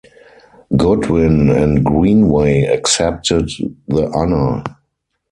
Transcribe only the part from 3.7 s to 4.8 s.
the honour.